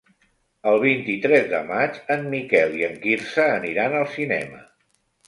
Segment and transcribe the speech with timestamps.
[0.69, 4.65] El vint-i-tres de maig en Miquel i en Quirze aniran al cinema.